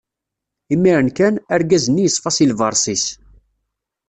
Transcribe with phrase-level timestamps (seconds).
[0.75, 3.05] Imiren kan, argaz-nni yeṣfa si lberṣ-is.